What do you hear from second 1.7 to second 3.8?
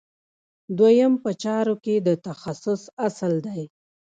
کې د تخصص اصل دی.